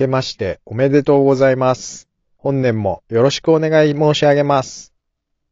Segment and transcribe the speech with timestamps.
[0.00, 2.08] けましておめでとうございます。
[2.38, 4.94] 本年もよろしくお願い申し上げます。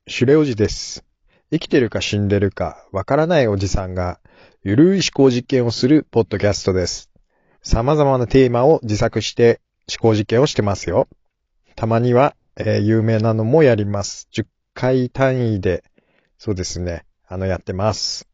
[0.07, 1.05] シュレおじです。
[1.51, 4.21] 生きてるか死んでるかわからないおじさんが
[4.63, 7.11] ゆるい思考実験をするポッドキャストです。
[7.63, 11.09] 様々なテーマを自作して思考実験をしてますよ。
[11.77, 14.29] たまには、えー有名なのもやります。
[14.33, 15.85] 10回単位で、
[16.39, 18.28] そうですね、あの、やってます。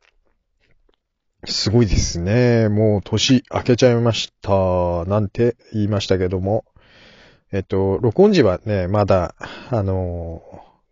[1.47, 2.69] すごいですね。
[2.69, 5.05] もう年明けちゃいました。
[5.07, 6.65] なんて言いましたけども。
[7.53, 9.37] えっと、録音時はね、まだ、
[9.71, 10.43] あの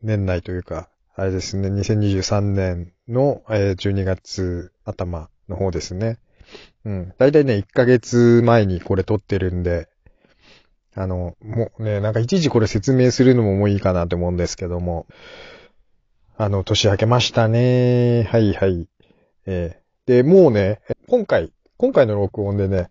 [0.02, 6.18] 年内というか、あれですね、2023年の、えー12月頭の方ですね。
[6.84, 7.14] うん。
[7.18, 9.88] だいたいね、1ヶ月前にこれ撮ってるんで、
[10.94, 15.06] あの、もうね、なんかいちいちこれ説明するのももういいかなと思うんですけども、
[16.36, 18.24] あの、年明けましたね。
[18.30, 18.88] はいはい。
[19.46, 22.90] えーで、もうね、今回、今回の録音でね、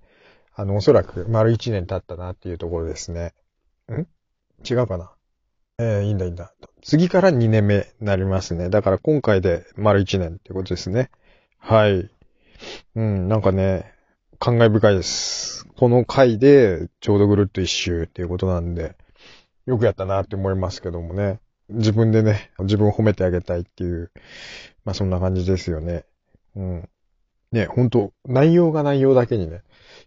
[0.54, 3.34] あの、おそらく丸1年経ったなっていうところですね。
[3.90, 4.08] ん？
[4.64, 5.12] 違うかな？
[5.78, 6.54] えーいいんだいいんだ。
[6.82, 8.70] 次から2年目になりますね。
[8.70, 11.09] だから今回で丸1年ってことですね。
[11.58, 12.09] はい。
[12.95, 13.94] うん、なんかね、
[14.39, 15.67] 感慨深いです。
[15.78, 18.95] この回でちょうどぐるっと一周っていうことなんで、
[19.66, 21.39] よくやったなって思いますけどもね。
[21.70, 24.12] 自分でね、自分を褒めてあげたいっていう、
[24.86, 26.06] まあそんな感じですよね。
[26.56, 26.89] うん。
[27.52, 29.62] ね、ほんと、内容が内容だけにね、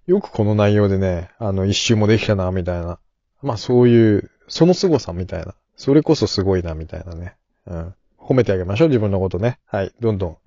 [0.06, 2.98] よくこの内容でね、あの、一周もできたな、みたいな。
[3.42, 5.54] まあそういう、その凄さみたいな。
[5.76, 7.36] それこそすごいな、みたいなね。
[7.66, 7.94] うん。
[8.18, 9.58] 褒めてあげましょう、自分のことね。
[9.66, 10.38] はい、どんどん。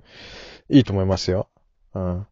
[0.70, 1.50] いいと思いますよ。
[1.94, 2.28] うん。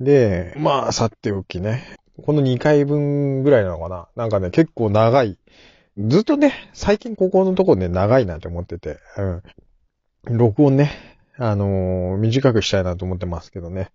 [0.00, 1.82] で、まあ、さておきね。
[2.24, 5.38] この2回分ぐらいなのかななんかね、結構長い。
[5.98, 8.98] ずっとね、最近ここのとこね、長いなって思ってて。
[10.26, 10.36] うん。
[10.36, 13.90] 録音ね、あのー短くしたいなと思ってますけどね。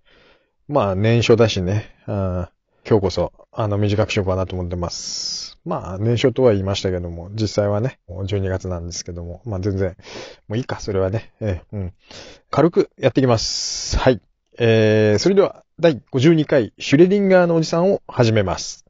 [0.67, 1.94] まあ、年初だしね。
[2.08, 2.47] うん。
[2.88, 5.59] 今日こそ、あの、短くしようかなと思ってます。
[5.66, 9.95] まあ、年初とは言いましたけども、実際はね、12月なんですけども、まあ全然、
[10.47, 11.31] もういいか、それはね。
[11.41, 11.94] ええうん。
[12.50, 13.97] 軽くやっていきます。
[13.97, 14.22] はい。
[14.57, 18.85] えー、それでは、第52回、シュレディンガーのおじさんを始めます。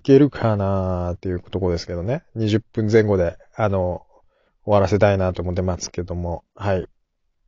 [0.00, 2.22] いけるかなーっていうとこですけどね。
[2.34, 4.06] 20分前後で、あの、
[4.64, 6.42] 終わらせたいなと思ってますけども。
[6.54, 6.88] はい。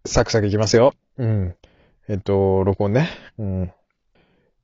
[0.05, 0.93] サクサクいきますよ。
[1.17, 1.55] うん。
[2.11, 3.09] えっと、録音ね。
[3.39, 3.73] うん。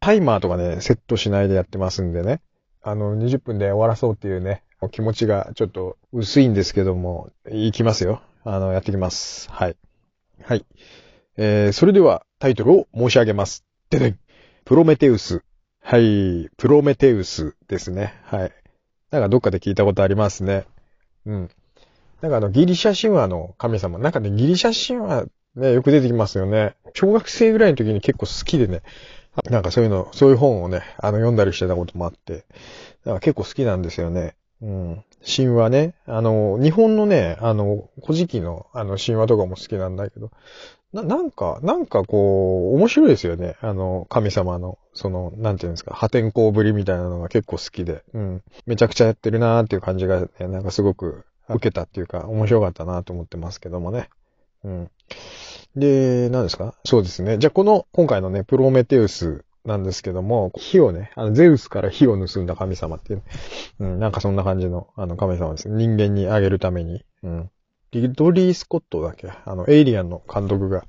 [0.01, 2.43] タイマーとかね、セットしないでやってますんでね。
[2.83, 8.21] あの、20分で終わらそうっていうね、気持ちがちょっと薄いんですけども、いきますよ。
[8.45, 9.51] あの、やってきます。
[9.51, 9.77] はい。
[10.43, 10.67] はい。
[11.39, 13.65] えー、それではタイトルを申し上げます。
[13.89, 14.19] ででん。
[14.67, 15.43] プロメテウス。
[15.91, 16.51] はい。
[16.59, 18.13] プロメテウスですね。
[18.25, 18.53] はい。
[19.11, 20.67] なんかどっかで聞いたことありますね。
[21.25, 21.51] うん。
[22.21, 23.99] なんかあの、ギリシャ神話の神様。
[23.99, 26.75] なんかね、ギリシャ神話ね、よく出てきますよね。
[26.93, 28.83] 小学生ぐらいの時に結構好きでね。
[29.51, 32.45] なんかそういうの、そういう本をね、あの、読んだりしてたこともあって。
[33.07, 34.35] なんか結構好きなんですよね。
[34.61, 35.05] うん。
[35.25, 35.95] 神話ね。
[36.05, 40.33] あの、日本のね、あの、古事記の、あの、神話とかも好きなんだけど。
[40.93, 43.57] な、なんか、なんかこう、面白いですよね。
[43.61, 48.03] あの、神様の、その、なんていうんですか、破天荒ぶりみたいなのが結構好きで。
[48.15, 48.43] うん。
[48.67, 54.09] めちゃくちゃやってるなーっていう感じが、ね、なんかすごく受けたっていうか、面白かったなと思ってますけどもね。
[54.65, 54.91] うん。
[55.77, 56.75] で、何ですか？
[56.85, 57.39] そうですね。
[57.39, 63.23] じゃあこの、今回のね、プロメテウスなんですけども、火をね、あの、ゼウスから火を盗んだ神様っていう、
[63.81, 65.69] うん、なんかそんな感じの、あの、神様です。
[65.69, 67.05] 人間にあげるために。
[67.23, 67.51] うん。
[67.93, 69.29] リドリー・スコットだっけ？
[69.45, 70.85] あの、エイリアンの監督が、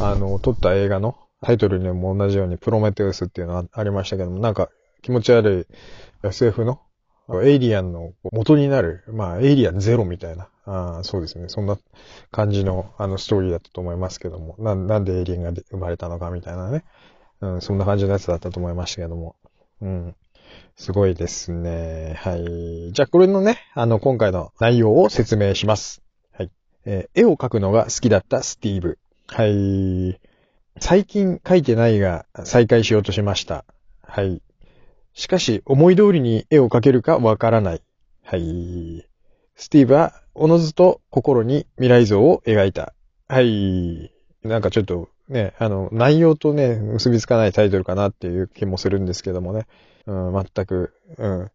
[0.00, 4.68] あの、撮った映画のタイトルにも同じようにプロメテウスっていうのがありましたけども、なんか
[5.02, 5.68] 気持ち悪
[6.22, 6.80] い SF の
[7.42, 11.48] エイリアンの元になる、まあ、エイリアンゼロみたいな、あそうですね。
[11.48, 11.78] そんな
[12.30, 16.84] 感じの、あの、ストーリーだったと思いますけども、ななんでエイリアンが生まれたのかみたいなね。
[17.40, 19.36] うん、そんな感じのやつだったと思いましたけども。
[19.80, 20.14] うん。
[20.76, 22.14] すごいですね。
[22.18, 22.92] はい。
[22.92, 26.02] じゃあ、これのね、あの、今回の内容を説明します。
[26.84, 28.98] えー絵を描くのが好きだったスティーブ。
[29.26, 30.20] はい。
[30.78, 33.64] 最近描いてないが再開しようとしました。
[34.02, 34.42] はい。
[35.12, 37.82] しかし、思い通りに絵を描けるかわからない。
[38.24, 39.06] はい。
[39.56, 42.94] スティーブは、おのずと心に未来像を描いた。
[43.28, 44.12] はい。
[44.42, 49.66] なんかちょっとね、あの、内容とね、結びつかないタイトルかなっていう気もするんですけどもね。
[50.06, 50.94] うん、全く。
[51.18, 51.50] うん。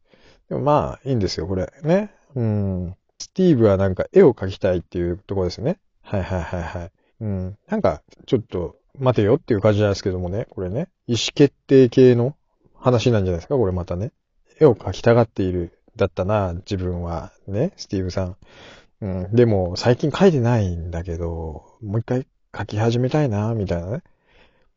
[0.50, 1.74] でもまあ、いいんですよ、これ。
[1.83, 2.12] ね。
[2.36, 2.95] うん。
[3.19, 5.77] スティーブはなんか絵を描きたいっていうところですね。
[6.01, 6.91] はいはいはいはい。
[7.21, 7.57] うん。
[7.67, 10.47] なんか、ちょっと、待てよっていう感じなんですけどもね。
[10.50, 10.88] これね。
[11.07, 12.35] 意思決定系の
[12.75, 14.12] 話なんじゃないですかこれまたね。
[14.59, 15.71] 絵を描きたがっている。
[15.95, 17.31] だったな、自分は。
[17.47, 17.71] ね。
[17.77, 18.38] スティーブさん。
[19.01, 19.35] うん。
[19.35, 22.27] でも、最近書いてないんだけど、もう一回
[22.57, 24.03] 書き始めたいな、みたいなね。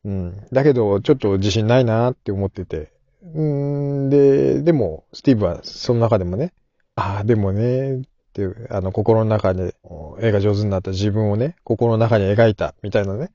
[0.04, 0.46] うん。
[0.52, 2.92] だけど、ちょっと自信ないなって思ってて。
[3.22, 6.52] うん、で、でも、スティーブはその中でもね、
[6.94, 9.74] ああ、でもね、っていう、あの、心の中で、
[10.20, 13.30] 絵が上手になった自分をね、心の中に描いた、みたいなね。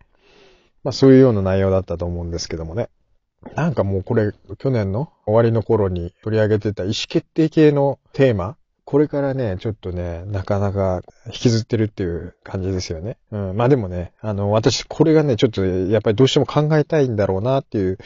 [0.83, 2.89] まあ、そういうような内容だったと思うんですけどもね。
[3.55, 13.17] なんかもうこれ、去年の終わりの頃に取り上げてた意思決定系のテーマこれからね、ちょっとね、なかなか引きずってるっていう感じですよね。
[13.31, 13.57] うん。
[13.57, 17.97] まあでもね、あの、私、これがね、ちょっとやっぱりどうしても考えたいんだろうなっていう、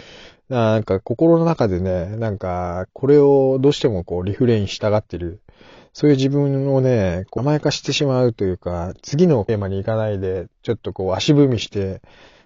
[0.49, 5.41] なんか心の中でね、なんか、これをどうしてもこうリフレインしたがってる。
[5.97, 12.03] そういう自分をね、甘やかしてしまうというか、次のテーマに行かないで、ちょっとこう足踏みして、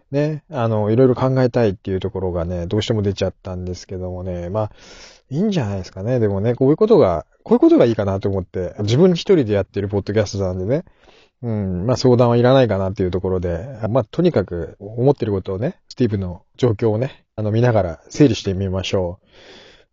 [0.09, 4.71] ね、あの、いろいろ考えたいっていうところがね、どうしても出ちゃったんですけどもね、まあ、
[5.30, 6.21] いいんじゃないですかね。
[6.21, 10.86] でもね、こういうことが、こういうことがいいかなと思って、自分一人でやってるポッドキャストなんでね、
[11.42, 19.27] うん、まあ相談はいらないかなっていうところで、まあとにかく思ってることをね、スティーブの状況をね、あの見ながら整理してみましょう。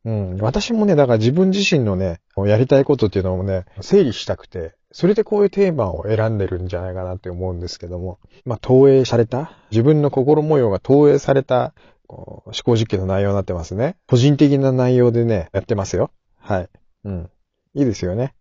[0.04, 11.74] うん、私もね、だから自分自身のね、やりたいことっていうのもね、整理したくて、それでこういうテーマを選んでるんじゃないかなって思うんですけども、まあ投影された、自分の心模様が投影された
[12.08, 13.96] 思考実験の内容になってますね。
[14.06, 16.10] 個人的な内容でね、やってますよ。
[16.38, 16.68] はい。
[17.04, 17.30] うん。
[17.74, 18.34] いいですよね。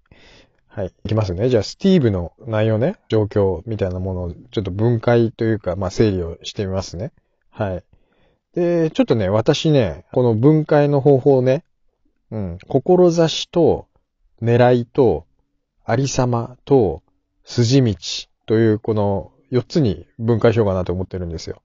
[0.68, 0.94] はい。
[1.06, 1.50] いきますね。
[1.50, 7.12] じゃあ、スティーブの内容ね、状況みたいなものをちょっと分解というか、まあ、整理をしてみますね。
[7.50, 7.84] はい。
[8.54, 11.64] で、ちょっとね、私ね、この分解の方法ね、
[12.32, 13.88] うん、志と、
[14.42, 15.26] 狙いと、
[15.86, 17.02] ありさまと、
[17.44, 17.96] 筋道
[18.46, 21.62] という、この4つに分解しようかなと思ってるんですよ。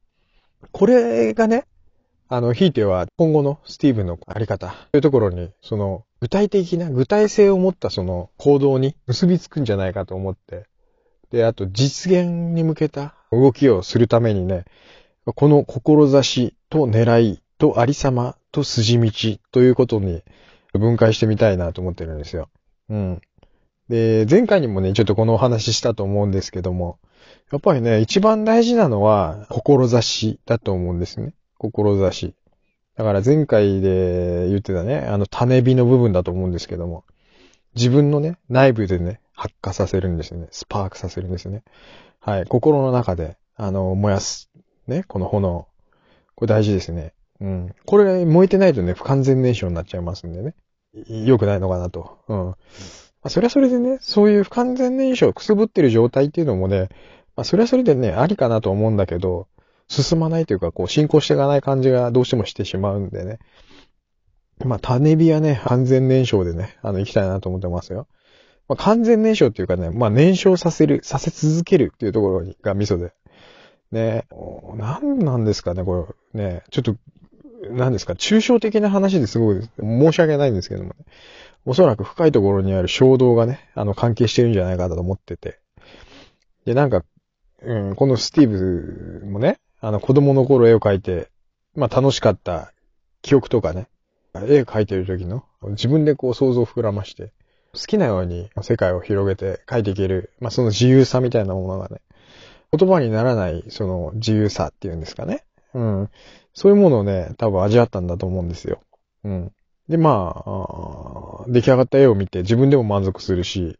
[0.70, 1.66] これがね、
[2.28, 10.66] あの、ひいては今後のスティーブのあり方というところに、その、具体的な、具体性を持ったその行動に結びつくんじゃないかと思って、
[11.30, 14.64] で、あと実現に向けた動きをするためにね、
[15.24, 19.10] この志と狙いとありさまと筋道
[19.52, 20.22] ということに
[20.72, 22.48] 分解してみたいなと思ってるんですよ。
[22.88, 23.20] うん。
[23.88, 26.98] で、前回にもね、ちょっとこのお話ししたと思うんですけども、
[27.50, 31.34] やっぱりね、一番大事なのは、志だと思うんですね。
[31.58, 32.34] 志。
[32.96, 37.04] だから前回で言ってたね、あの種火の部分だと思うんですけども、
[37.74, 40.48] 自分のね、内部でね、発火させるんですよね。
[40.50, 41.62] スパークさせるんですよね。
[42.20, 42.46] はい。
[42.46, 44.50] 心の中で、あの、燃やす。
[44.86, 45.66] ね、この炎。
[46.34, 47.12] これ大事ですね。
[47.40, 47.74] うん。
[47.86, 50.54] これ燃えてないとね、不完全燃焼になっちゃいますんでね。
[51.08, 52.18] 良くないのかなと。
[52.28, 52.46] うん。
[52.46, 52.56] ま
[53.22, 56.88] あ、それはそれでね、そういう不完全燃焼くすぶってる状態っていうのもね、
[57.36, 59.48] まあ、それはそれでね、ありかなと思うんだけど、
[59.88, 63.38] 進まないというか、こう、進行していかない感じがどうしてもしてしまうんでね。
[64.64, 68.06] まあ、種火はね、完全燃焼でね、あの、行きたいなと思ってますよ。
[68.68, 73.12] まあ、完全燃焼っていうかね、まあ、燃焼させる、させ続けるっていうところがミソで。
[73.92, 74.26] ね、
[74.76, 76.42] 何なんですかね、これ。
[76.42, 76.96] ね、ちょっと、
[77.70, 80.94] 何ですか、抽象的な話ですごい申し訳ないんですけどもね。
[81.64, 85.60] おそらく深いところにある衝動がね、あの、関係してるんじゃないかなと思ってて。
[86.64, 87.04] で、なんか、
[87.60, 91.30] うん、このスティーブもね、あの、子供の頃絵を描いて、
[91.76, 92.72] まあ楽しかった
[93.20, 93.88] 記憶とかね、
[94.34, 97.32] 絵描いてる時の自分でこう想像を膨らまして、
[97.74, 102.00] 好きなように世界を広げて描いていける、まあその自由さみたいなものがね、
[102.76, 105.44] 言葉にならないその自由さっていうんですかね。
[105.74, 106.10] うん。
[106.54, 108.80] そういうものをね、多分味わったんだと思うんですよ。
[109.24, 109.52] うん。
[109.88, 113.78] で、まあ、出来上がった絵を見て自分でも満足するし、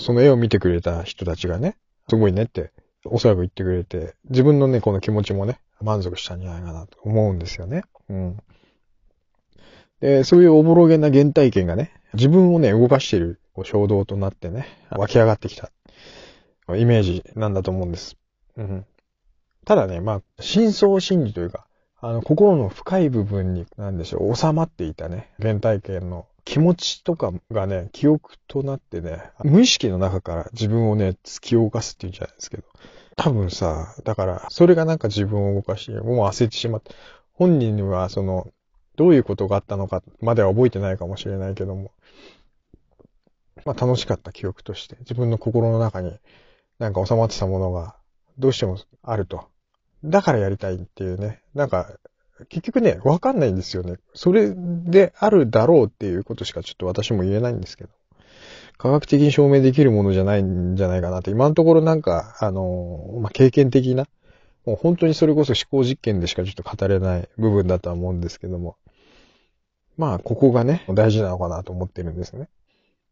[0.00, 1.76] その絵を見てくれた人たちがね、
[2.08, 2.72] すごいねって
[3.04, 7.82] おそらく言ってくれて、自分のね、この気持ちもね、満足したんじゃないかなと思うんですよね。
[8.08, 8.36] うん。
[10.00, 15.70] で、そういうおぼろげな原体験がね、自分をね、動かしている衝動となってね、湧き上がってきた
[16.74, 18.16] イメージなんだと思うんです。
[18.56, 18.86] うん。
[19.64, 21.66] ただね、まあ、真相心理というか、
[22.00, 32.64] あの、心の深い部分に、なんでしょう、収まっていたね、原体験の気持ちとかがね、記憶となってね、無意識の中から自分をね、突き動かすっていうんじゃないですけど。
[33.16, 36.92] 多分さ、だから、それがなんか自分を動かし、もう焦ってしまった。
[37.32, 38.46] 本人には、その、
[38.96, 41.92] どういうことがあったのかまでは覚えてないかもしれないけども、
[43.64, 46.18] まあ楽しかった記憶として、自分の心の中に
[46.78, 47.96] なんか収まってたものが、
[48.38, 49.48] どうしてもあると。
[50.04, 51.42] だからやりたいっていうね。
[51.54, 51.98] なんか、
[52.48, 53.96] 結局ね、わかんないんですよね。
[54.14, 57.90] それであるだろうっていうことしかちょっと私も言えないんですけど。
[58.78, 64.06] 科学的に証明できるものじゃないんじゃないかなって、今のところなんか、あの、まあ、経験的な、
[64.66, 68.76] もう本当にそれこそ思考実験でしかちょっと語れない部分だとは思うんですけども。
[69.96, 72.50] まあ、ここがね、大事なのかなと思ってるんですね。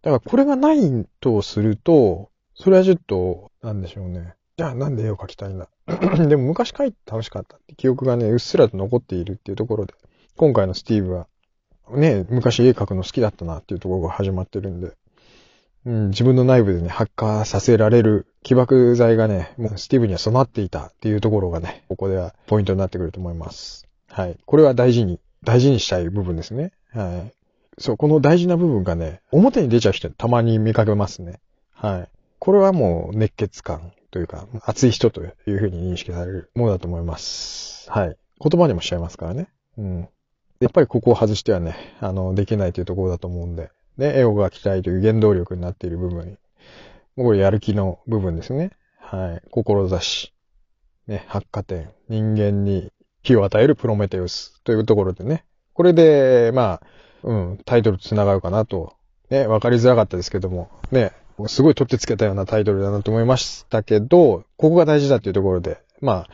[0.03, 4.35] だからこれがないとすると、それはちょっと、なんでしょうね。
[4.57, 5.69] じゃあなんで絵を描きたいんだ
[6.29, 9.95] でも昔描いて楽しかったって記憶がね、うっすらと残っているっていうところで、
[10.37, 11.27] 今回のスティーブは、
[11.91, 14.93] ね、昔絵描くの好きだったなっていうところが始まってるんで、
[15.87, 23.87] うん、自分の内部でね、発火させられる起爆剤がね、もうスティーブには備わっていたっていうところがね、ここではポイントになってくると思います。
[24.09, 24.39] はい。
[24.47, 26.73] これは大事に、大事にしたい部分ですね。
[26.93, 27.33] はい。
[27.79, 31.41] そう、この大事な部分がね、表に出ちゃう人たまに見かけますね。
[31.73, 32.14] はい。
[32.45, 37.91] これはもう熱血感というか、熱い人というふうに認識されるものだと思います。
[37.91, 38.19] はい。
[38.39, 39.49] 言葉にもしちゃいますからね。
[39.79, 40.09] うん。
[40.61, 46.37] やっぱりここを外してはね、あの、できないというところだと思うんで、ね、絵を描きたいという原動力になっている部分に。
[47.17, 48.73] これやる気の部分ですね。
[48.99, 49.49] はい。
[49.51, 50.35] 志。
[51.07, 51.93] ね、発火点。
[52.11, 55.47] 人間に火を与えるプロメテウスというところでね。
[55.73, 56.83] これで、まあ、
[57.23, 58.93] うん、タイトルと繋がるかなと。
[59.31, 61.13] ね、わかりづらかったですけども、ね、
[61.47, 66.29] すごい取ってつけたようなタイトルだなと思いましたけど、ここが大事だっていうところで、まあ、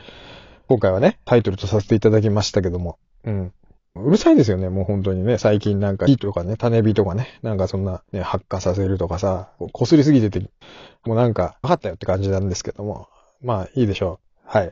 [0.67, 3.53] 今回はね、タイトルとさせていただきましたけども、うん。
[3.95, 5.37] うるさいんですよね、もう本当にね。
[5.37, 10.49] 最近なんか火とかね、種火とかね、なんかそんなね、発火させるとかさ、擦りすぎてて、
[11.05, 13.09] もうなんか、分かったよって感じなんですけども。
[13.41, 14.47] まあ、いいでしょう。
[14.47, 14.71] はい。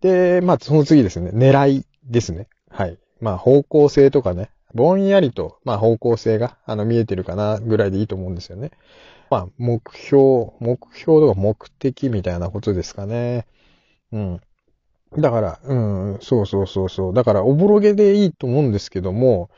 [0.00, 2.48] で、まあ、その次ですね、狙いですね。
[2.70, 2.98] はい。
[3.20, 8.72] まあ、方向性とかね、ぼんやりと、まあ、方向性が、あの、見えてるかな、ぐらいでいいと思うんですよね。
[9.30, 13.46] まあ、目標、目標とか目的みたいなことですかね。
[14.12, 14.40] うん。
[15.18, 17.14] だから、うん、そうそうそうそう。
[17.14, 19.50] だから、おぼろげでいいと思うんですけども、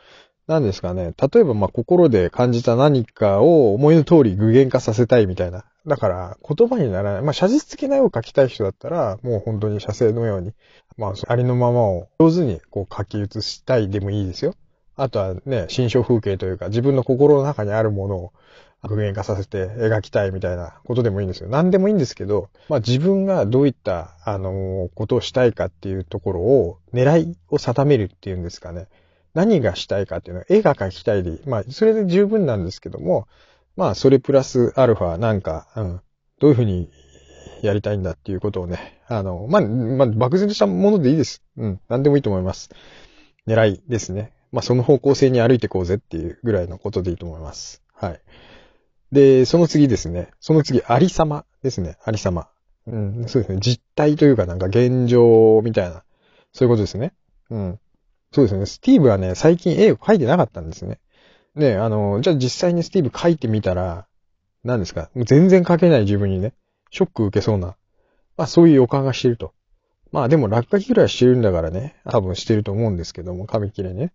[0.47, 1.13] 何ですかね。
[1.33, 5.65] 例えば、まあ、心で感じた何かを思いの通り具現化させたいみたいな。
[5.87, 7.23] だから、言葉にならない。
[7.23, 10.53] まあ、写実的な絵を描きたい人だったら、もう本当に写生のように、
[10.97, 14.55] まあ、ありのままを上手にこう描き写したいでもいいですよ。
[14.97, 18.33] あとはね、心象風景というか、自分の心の中にあるものを
[18.83, 21.49] 具現化させて描きたいみたいなことでもいいんですよ。
[21.49, 28.87] 何でもいいんですけど、まあ自分がどういった、あの、ことをしたいかっていうところを、狙いを定めるっていうんですかね。
[29.35, 33.27] 何がしたいかっていうのは、絵が描きたいで、まあそれで十分なんですけども、
[33.77, 36.01] まあそれプラスアルファなんか、うん、
[36.41, 36.91] どういうふうに
[37.63, 41.43] やりたいんだっていうことをね、あの、まあ、まあ、漠然としたものでいいです。
[41.57, 42.71] うん、何でもいいと思います。
[43.47, 44.33] 狙いですね。
[44.53, 47.83] まあその方向性に歩いていこうぜっていうぐらいのことでいいと思います。
[47.93, 48.21] はい。
[49.13, 50.31] で、その次ですね。
[50.41, 51.97] その次、ありさまですね。
[52.05, 52.49] ありさま。
[52.87, 53.61] うん、そうですね。
[53.61, 56.05] 実態というかなんか現状みたいな。
[56.53, 57.13] そういうことですね。
[57.51, 57.79] うん。
[58.33, 58.67] そうですね。
[58.67, 60.99] スティーブはね、最近絵を描いてなかったんですね。
[61.55, 64.07] ね、あの、じゃあ実際にスティーブ描いてみたら、
[64.65, 65.11] 何ですか？
[65.15, 66.53] 全然描けない自分にね、
[66.91, 67.77] ショック受けそうな。
[68.37, 69.53] まあそういう予感がしてると。
[70.13, 74.13] まあでも落書きぐらいはしてるんだからね、多分してると思うんですけども、紙切れね。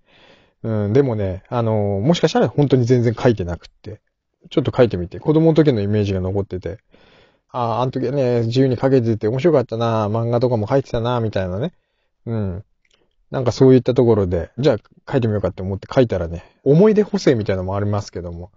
[0.64, 4.02] うん、でもね、あの、もしかしたら本当に全然描いてなくって。
[4.50, 6.80] ちょっと書いてみて、子供の時のイメージが残ってて、
[7.50, 11.74] ああ、あの時はね、自由に書けてて面白かったな、漫画とかも書いてたな、みたいなね。
[12.26, 12.64] うん。
[13.30, 18.52] なんかそういったところで、じゃあ書いてみようかって思って書いたらね、思い出補正みたいなのもありますけども、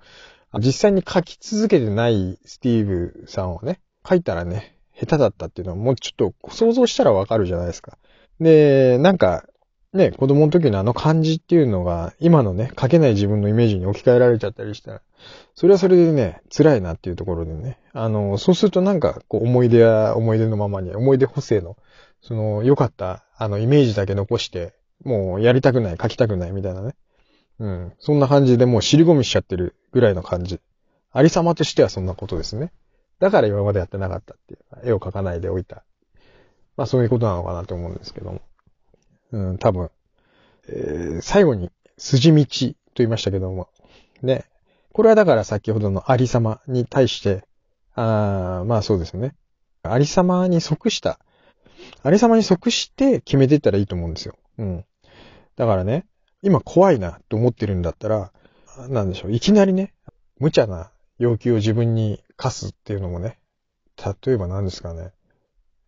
[0.58, 7.98] 実際に書き続けてないスティーブさんをね、書いたらね、下手だったっていうのはもうちょっと想像したらわかるじゃないですか。
[8.40, 9.44] で、なんか、
[9.96, 15.02] ね、子供の時のあの感じっていうのが、今のね、書けない自分のイメージに置き換えられちゃったりしたら、
[15.54, 17.78] それはそれでね、辛いなっていうところでね。
[17.92, 21.76] あの、そうするとなんか、こう、思い出や思い出のままに、思い出補正の、
[22.22, 24.74] その、良かった、あの、イメージだけ残して、
[25.04, 26.94] もう、やりたくない、書きたくないみたいなね。
[27.58, 27.92] うん。
[27.98, 30.60] そんな感じでもう尻込みしちゃってるぐらいの感じ。
[31.12, 32.72] ありさまとしてはそんなことですね。
[33.18, 34.88] だから今までやってなかったっていう。
[34.90, 35.82] 絵を描かないでおいた。
[36.76, 38.42] まあそういうことなのかなと思うんですけども。
[39.32, 39.90] うん、多分。
[40.68, 43.68] えー、最後に、筋道と言いましたけども。
[44.22, 44.44] ね。
[44.92, 47.44] これはだから先ほどのありさまに対して、
[47.94, 49.34] あまあそうですね。
[49.82, 51.18] ありさまに即した、
[52.02, 54.36] ありさまに即して決めていったらいいと思うんですよ。
[54.58, 54.84] うん。
[55.56, 56.06] だからね、
[56.42, 58.32] 今怖いなと思ってるんだったら、
[58.88, 59.94] なんでしょう、いきなりね、
[60.38, 63.38] 無茶な要求を自分に課すっていうのもね、
[64.24, 65.12] 例えば何ですかね、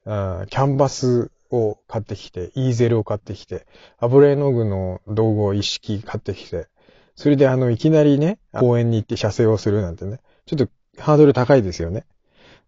[0.07, 3.67] あキャンバスを買ってきて、イーゼルを買ってきて、
[3.99, 6.69] 油絵の具の道具を一式買ってきて、
[7.15, 10.69] それであの、いきなりね、公園に行って射精をするなんてね、ちょっと
[11.03, 12.05] ハードル高いですよね。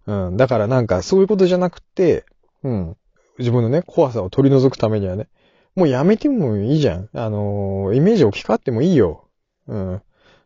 [0.06, 0.36] うん。
[0.36, 2.24] だからなんかそういうことじゃなくて、
[2.62, 2.96] うん。
[3.38, 5.28] 自分のね、怖さを取り除くためにはね、
[5.76, 7.08] もうやめてもいいじゃん。
[7.14, 9.28] あのー、イメージ置き換わってもいいよ。
[9.68, 10.02] うん。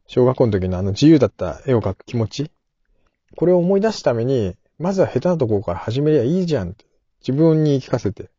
[0.07, 2.51] 小学校の時のあの自由だった絵を描く気持ち。
[3.37, 6.85] これを思い出すために、まずは下手なところから始めりゃいいじゃんって。
[7.27, 8.31] 自分に聞かせて。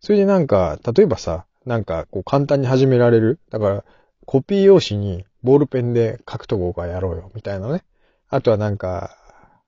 [0.00, 3.38] それでなんか、例えばさ、なんかこう簡単に始められる。
[3.50, 3.84] だから、
[4.24, 7.84] コピー用紙にボールペンで書くとこからやろうよ、みたいなね。
[8.28, 9.16] あとはなんか、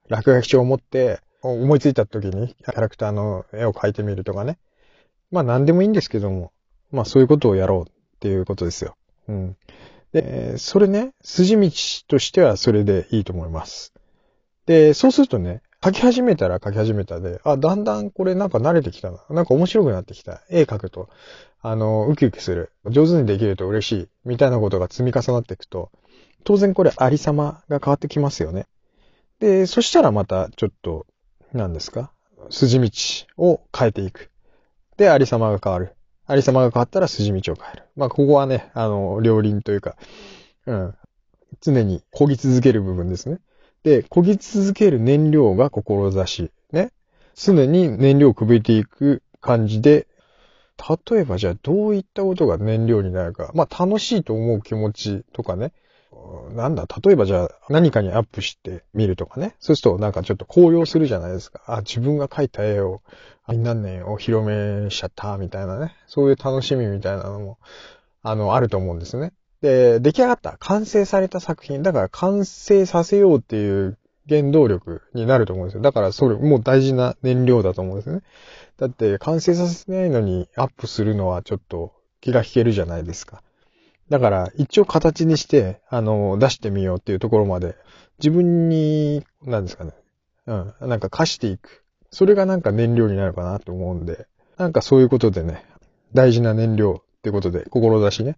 [0.08, 4.58] 落書き帳を持って、思いついた時にキャラクターの絵を描いてみるとかね。
[5.30, 6.52] まあ何でもいいんですけども、
[6.90, 8.96] まあそういうことをやろうっていうことですよ。
[9.28, 9.56] うん。
[10.12, 11.70] で、それね、筋道
[12.08, 13.92] としてはそれでいいと思います。
[14.64, 19.18] で、そうするとね、書き始めたら書き始めたで、あ、だんだんこれなんか慣れてきたな。
[19.28, 20.40] なんか面白くなってきた。
[20.48, 21.10] 絵描くと、
[21.60, 22.72] あの、ウキウキする。
[22.86, 24.08] 上手にできると嬉しい。
[24.24, 25.90] みたいなことが積み重なっていくと、
[26.44, 28.66] 当然これありさまが変わってきますよね。
[29.40, 31.06] で、そしたらまたちょっと、
[31.52, 32.12] 何ですか？
[32.48, 32.90] 筋道
[33.36, 34.30] を変えていく。
[34.96, 35.94] で、ありさまが変わる。
[36.26, 37.82] ありさまが変わったら筋道を変える。
[37.94, 39.96] まあ、ここはね、あの、両輪というか、
[40.66, 40.94] うん。
[41.60, 43.38] 常に漕ぎ続ける部分ですね。
[43.84, 46.50] で、漕ぎ続ける燃料が志。
[46.72, 46.90] ね。
[47.34, 50.06] 常に燃料をくべていく感じで、
[51.10, 53.52] 例えばじゃあどういったことが燃料になるか。
[53.54, 55.72] まあ楽しいと思う気持ちとかね。
[56.54, 59.54] なんだ、例えばじゃあ何かにアップしてみるとかね。
[59.60, 61.60] そうするとなんかちょっと高揚するじゃないですか。
[61.66, 63.02] あ、自分が描いた絵を
[63.46, 65.94] 何年お披露目しちゃったみたいなね。
[66.06, 67.58] そういう楽しみみたいなのも、
[68.22, 69.32] あの、あると思うんですね。
[69.64, 73.96] で、出来上がった、完成された作品、だから完成させようっていう
[74.28, 75.80] 原動力になると思うんですよ。
[75.80, 78.20] だからそれもう大事な燃料だと思うんですね。
[78.76, 83.42] だって完成させないのにアップするのはちょっと気が引けるじゃないですか。
[84.10, 87.74] だから一応形にして、あの、出してみようっていうところまで
[88.18, 89.92] 自分に、なんですかね。
[90.46, 90.74] うん。
[90.80, 91.84] なんか貸していく。
[92.10, 94.26] それがなんか燃料になるかなと思うんで、
[94.58, 95.64] なんかそういうことでね、
[96.12, 98.36] 大事な燃料ってことで、志ね。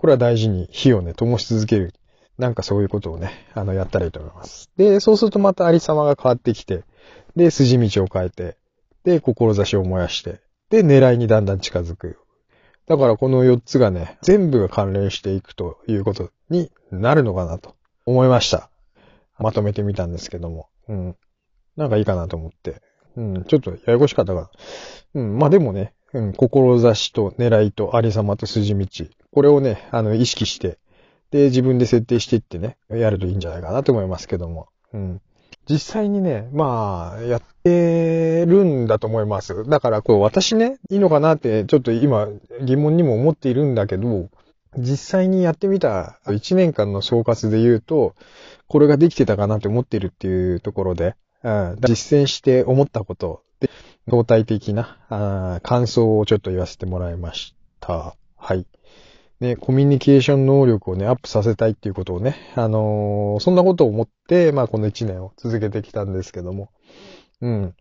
[0.00, 1.92] これは大事に火をね、灯し続ける。
[2.38, 4.70] なんかそういうことをね、あの、やったらいいと思います。
[4.78, 6.84] で、そうするとまたありさまが変わってきて、
[7.36, 8.56] で、筋道を変えて、
[9.04, 10.40] で、志を燃やして、
[10.70, 12.16] で、狙いにだんだん近づく。
[12.86, 17.76] だからこの4つがね、全部が関連していくということになるのかなと
[18.06, 18.70] 思いました。
[19.38, 20.70] まとめてみたんですけども。
[20.88, 21.16] うん。
[21.76, 22.80] なんかいいかなと思って。
[23.16, 24.40] うん、ちょっとややこしかったか
[25.14, 25.20] な。
[25.20, 28.86] うん、まあでもね、うん、志と狙いとありさまと筋道。
[29.32, 30.78] これをね、あの、意識して、
[31.30, 34.68] で、自分で設定していってね、やるといいんじゃないかなと思いますけども。
[34.92, 35.20] うん。
[35.68, 39.64] 実際にね、まあ、やってるんだと思います。
[39.68, 42.28] だから、こう、私ね、いいのかなって、ちょっと今、
[42.62, 44.30] 疑問にも思っているんだけど、
[44.76, 48.14] 実際にやってみた1年間の総括で言うと、
[48.68, 53.70] これができてたかなって思ってるっていうところで、うん、実践して思ったことで、
[54.08, 58.16] 相対的な感想をちょっと言わせてもらいました。
[58.36, 58.66] はい。
[59.40, 66.70] ね、コミュニケーション能力をね、アップさせたいっていうことをね、あのー、そんなことを思って、まあこの1年を続けてきたんですけども、
[67.40, 67.74] うん。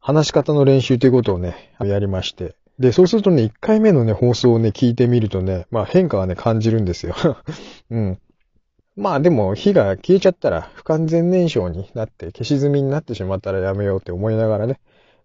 [0.00, 2.56] 話し方の練習ということをね、やりまして。
[2.78, 7.14] で、そうするとね、1回目のね、放送をね、聞いてみるとね、まあ変化はね、感じるんですよ。
[7.90, 8.18] うん。
[8.96, 14.80] まあでも、火が消えちゃったら不完全燃焼になって消し済みになってしまったらやめようって思いながらね。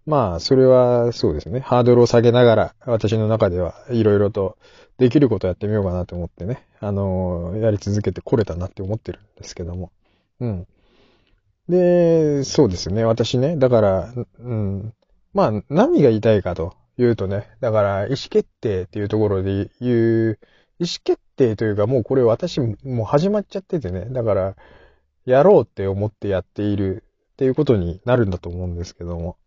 [0.05, 1.59] まあ、それはそうですね。
[1.59, 4.57] ハードルを下げながら、私の中ではいろいろと
[4.97, 6.65] できることやってみようかなと思ってね。
[6.79, 9.91] あのやり続けてこれたなって思ってるんですけども。
[10.39, 10.67] うん。
[11.69, 13.03] で、そうですね。
[13.03, 13.57] 私ね。
[13.57, 14.93] だから、うん。
[15.33, 17.49] まあ、何が言いたいかというとね。
[17.59, 20.39] だから、意思決定っていうところで言う、
[20.79, 24.05] 意思決定というかもうこれ私もう始まっちゃっててね。
[24.09, 24.55] だから、
[25.25, 29.37] やろうって思ってやっているっていうことになるんだと思うんですけども。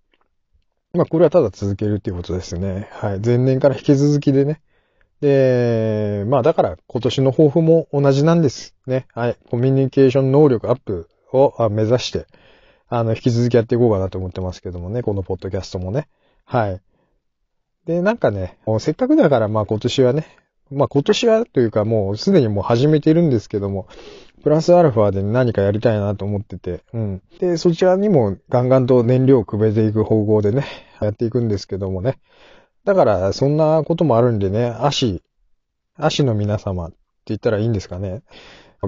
[0.92, 2.88] まあこれはただ続けるっていうことですね。
[2.92, 3.20] はい。
[3.20, 4.60] 前年から引き続きでね。
[5.20, 8.74] で、まあだから今年の抱負も同じなんです。
[8.86, 9.06] ね。
[9.14, 9.36] はい。
[9.50, 12.26] コミュニケーション能力アップを目指して、
[12.88, 15.02] あの、引き続きやっていこうかなと思ってますけどもね。
[15.02, 16.08] このポッドキャストもね。
[16.44, 16.80] はい。
[17.86, 20.26] で、なんかね、せっかくだからまあ今年はね、
[20.70, 23.88] まあ今年はというかもうすでにもう始めているんですけども、
[24.42, 27.22] プラスアルファで何かやりたいなと思ってて、うん。
[27.38, 30.64] で、そちらにもガンガンと燃料をくべていく方向でね、
[31.00, 32.18] やっていくんですけどもね。
[32.90, 35.22] だから、そんなこともあるんでね、足、
[35.96, 38.24] 足の皆様って言ったらいいんですかね。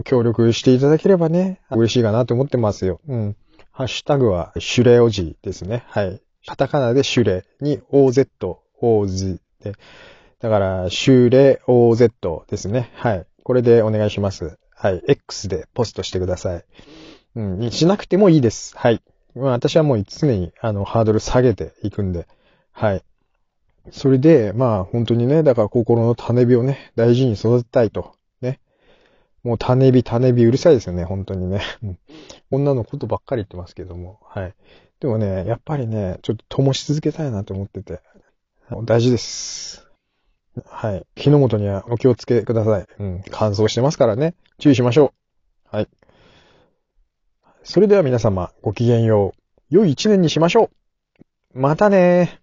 [0.05, 3.01] 協力していただければね、嬉しいかなと思ってますよ。
[3.07, 3.37] うん。
[3.71, 5.85] ハッシュタグは、シュレオジですね。
[5.87, 6.21] はい。
[6.49, 8.27] カタカナでシュレに OZ、
[8.83, 9.75] OZ で、
[10.41, 12.91] だから、シュレ OZ ですね。
[12.97, 13.27] はい。
[13.45, 14.59] これでお願いします。
[14.75, 15.01] はい。
[15.07, 16.65] X でポストしてください。
[17.37, 17.71] うん。
[17.71, 18.77] しなくてもいいです。
[18.77, 19.01] はい。
[19.37, 22.27] まあ、私はもう常に、あの、ハードル下げていくんで。
[22.73, 23.05] はい。
[23.91, 28.15] それで、まあ、本当にね、だから心の種火をね、大事に育てたいと。
[28.41, 28.61] ね。
[29.43, 31.63] もう種火、種火うるさいですよね、本当にね。
[32.51, 34.21] 女のことばっかり言ってますけども。
[34.25, 34.55] はい。
[35.01, 38.01] でもね、やっぱりね、ちょっと灯し続けたいなと思ってて。
[38.85, 39.87] 大事です。
[40.67, 41.07] はい。
[41.17, 42.87] 火の元にはお気をつけください。
[43.01, 43.23] うん。
[43.31, 44.35] 乾燥してますからね。
[44.59, 45.13] 注意しましょ
[45.73, 45.77] う。
[45.77, 45.89] はい。
[47.65, 49.75] それでは皆様、ごきげんよう。
[49.75, 50.71] 良い一年にしましょ
[51.55, 51.61] う。
[51.61, 52.42] またね